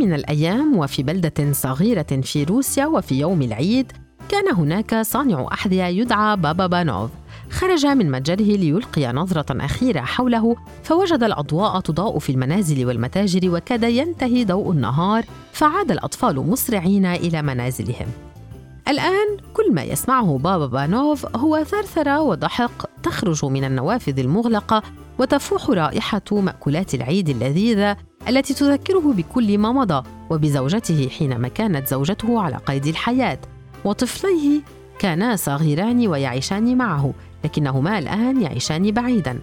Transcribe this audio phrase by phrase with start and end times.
[0.00, 3.92] من الأيام وفي بلدة صغيرة في روسيا وفي يوم العيد
[4.28, 7.10] كان هناك صانع أحذية يدعى بابا بانوف.
[7.50, 14.44] خرج من متجره ليلقي نظرة أخيرة حوله فوجد الأضواء تضاء في المنازل والمتاجر وكاد ينتهي
[14.44, 18.06] ضوء النهار فعاد الأطفال مسرعين إلى منازلهم.
[18.88, 22.70] الآن كل ما يسمعه بابا بانوف هو ثرثرة وضحك
[23.02, 24.82] تخرج من النوافذ المغلقة
[25.18, 27.96] وتفوح رائحة مأكولات العيد اللذيذة
[28.28, 33.38] التي تذكره بكل ما مضى وبزوجته حينما كانت زوجته على قيد الحياة.
[33.84, 34.60] وطفليه
[34.98, 39.40] كانا صغيران ويعيشان معه لكنهما الآن يعيشان بعيدا.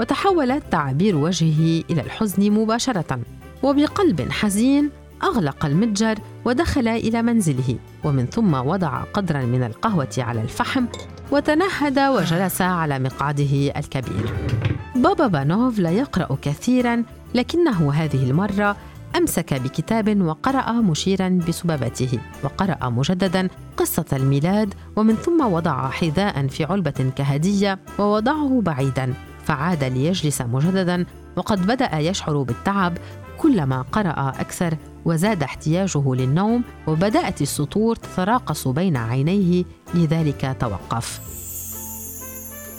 [0.00, 3.20] وتحولت تعابير وجهه إلى الحزن مباشرة.
[3.62, 4.90] وبقلب حزين
[5.22, 7.76] أغلق المتجر ودخل إلى منزله.
[8.04, 10.84] ومن ثم وضع قدرا من القهوة على الفحم
[11.30, 14.32] وتنهد وجلس على مقعده الكبير.
[14.96, 18.76] بابا بانوف لا يقرأ كثيرا لكنه هذه المرة
[19.16, 27.12] أمسك بكتاب وقرأ مشيرا بسبابته وقرأ مجددا قصة الميلاد ومن ثم وضع حذاء في علبة
[27.16, 32.98] كهدية ووضعه بعيدا فعاد ليجلس مجددا وقد بدأ يشعر بالتعب
[33.38, 41.41] كلما قرأ أكثر وزاد احتياجه للنوم وبدأت السطور تتراقص بين عينيه لذلك توقف.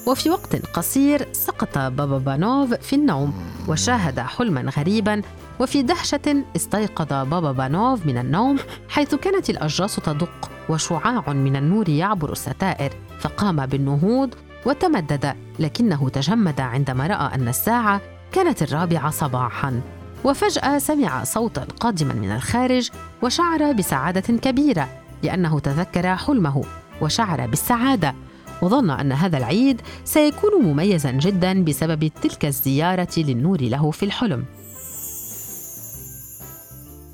[0.07, 3.33] وفي وقت قصير سقط بابا بانوف في النوم
[3.67, 5.21] وشاهد حلما غريبا
[5.59, 8.59] وفي دهشة استيقظ بابا بانوف من النوم
[8.89, 14.33] حيث كانت الأجراس تدق وشعاع من النور يعبر الستائر فقام بالنهوض
[14.65, 19.81] وتمدد لكنه تجمد عندما رأى أن الساعة كانت الرابعة صباحا.
[20.23, 22.89] وفجأة سمع صوتا قادما من الخارج
[23.21, 24.89] وشعر بسعادة كبيرة
[25.23, 26.63] لأنه تذكر حلمه
[27.01, 28.15] وشعر بالسعادة.
[28.61, 34.45] وظن أن هذا العيد سيكون مميزا جدا بسبب تلك الزيارة للنور له في الحلم.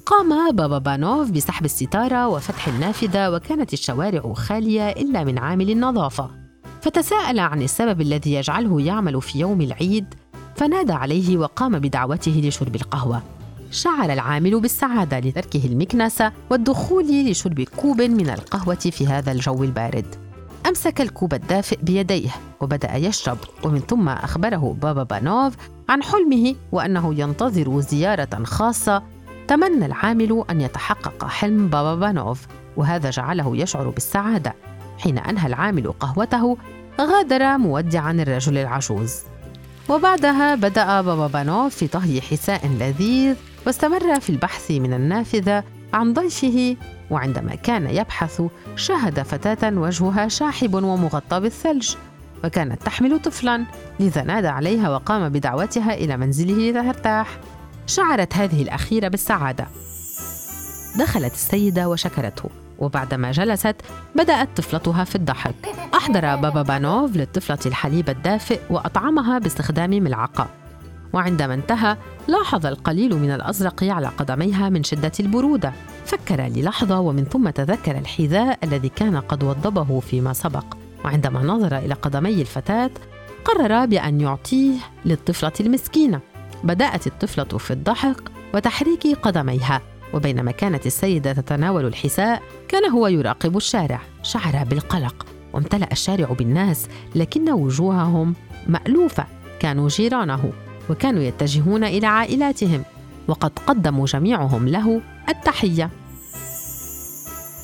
[0.06, 6.30] قام بابا بانوف بسحب الستارة وفتح النافذة وكانت الشوارع خالية إلا من عامل النظافة.
[6.82, 10.06] فتساءل عن السبب الذي يجعله يعمل في يوم العيد
[10.56, 13.22] فنادى عليه وقام بدعوته لشرب القهوة.
[13.72, 20.29] شعر العامل بالسعادة لتركه المكنسة والدخول لشرب كوب من القهوة في هذا الجو البارد.
[20.70, 22.30] أمسك الكوب الدافئ بيديه
[22.62, 25.56] وبدأ يشرب ومن ثم أخبره بابا بانوف
[25.90, 29.04] عن حلمه وأنه ينتظر زيارة خاصة
[29.48, 32.48] تمنى العامل أن يتحقق حلم بابا بانوف
[32.78, 34.56] وهذا جعله يشعر بالسعادة
[34.98, 36.58] حين أنهى العامل قهوته
[37.02, 39.16] غادر مودعا الرجل العجوز.
[39.90, 43.36] وبعدها بدأ بابا بانوف في طهي حساء لذيذ
[43.66, 45.64] واستمر في البحث من النافذة
[45.94, 46.76] عن ضيفه
[47.10, 48.42] وعندما كان يبحث
[48.76, 51.96] شاهد فتاة وجهها شاحب ومغطى بالثلج
[52.44, 53.66] وكانت تحمل طفلا
[54.00, 57.28] لذا نادى عليها وقام بدعوتها إلى منزله لترتاح.
[57.88, 59.68] شعرت هذه الأخيرة بالسعادة.
[61.00, 62.50] دخلت السيدة وشكرته
[62.80, 63.76] وبعدما جلست
[64.16, 65.56] بدأت طفلتها في الضحك.
[65.96, 70.48] أحضر بابا بانوف للطفلة الحليب الدافئ وأطعمها باستخدام ملعقة.
[71.14, 71.98] وعندما انتهى
[72.28, 75.74] لاحظ القليل من الأزرق على قدميها من شدة البرودة.
[76.06, 80.66] فكر للحظة ومن ثم تذكر الحذاء الذي كان قد وضبه فيما سبق.
[81.06, 82.92] وعندما نظر إلى قدمي الفتاة
[83.46, 84.74] قرر بأن يعطيه
[85.06, 86.20] للطفلة المسكينة.
[86.64, 89.82] بدأت الطفلة في الضحك وتحريك قدميها.
[90.14, 94.02] وبينما كانت السيدة تتناول الحساء كان هو يراقب الشارع.
[94.24, 95.26] شعر بالقلق.
[95.54, 98.36] وامتلأ الشارع بالناس لكن وجوههم
[98.68, 99.26] مألوفة.
[99.60, 100.52] كانوا جيرانه.
[100.90, 102.84] وكانوا يتجهون إلى عائلاتهم
[103.28, 105.90] وقد قدموا جميعهم له التحية.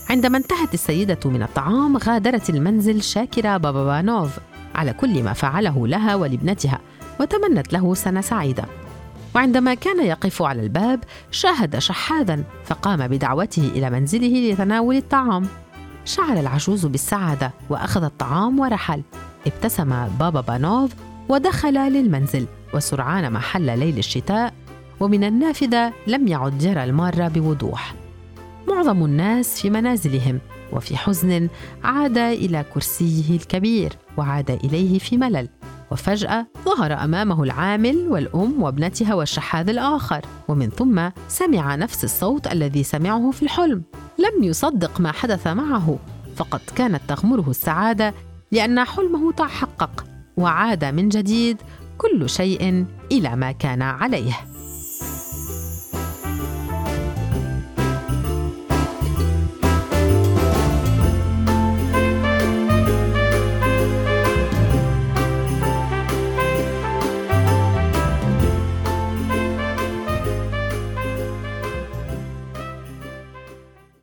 [0.09, 4.39] عندما انتهت السيدة من الطعام غادرت المنزل شاكرة بابا بانوف
[4.75, 6.79] على كل ما فعله لها ولابنتها
[7.19, 8.65] وتمنت له سنة سعيدة.
[9.35, 15.47] وعندما كان يقف على الباب شاهد شحاذا فقام بدعوته إلى منزله لتناول الطعام.
[16.05, 19.01] شعر العجوز بالسعادة وأخذ الطعام ورحل.
[19.47, 20.91] ابتسم بابا بانوف
[21.29, 22.45] ودخل للمنزل.
[22.75, 24.53] وسرعان ما حل ليل الشتاء
[24.99, 27.95] ومن النافذة لم يعد يرى الماره بوضوح.
[28.67, 30.39] معظم الناس في منازلهم
[30.73, 31.49] وفي حزن
[31.83, 35.49] عاد إلى كرسيه الكبير وعاد إليه في ملل
[35.91, 43.31] وفجأة ظهر أمامه العامل والأم وابنتها والشحاذ الآخر ومن ثم سمع نفس الصوت الذي سمعه
[43.31, 43.83] في الحلم.
[44.19, 45.99] لم يصدق ما حدث معه
[46.35, 48.13] فقد كانت تغمره السعادة
[48.51, 50.05] لأن حلمه تحقق
[50.37, 51.57] وعاد من جديد
[51.97, 54.54] كل شيء إلى ما كان عليه.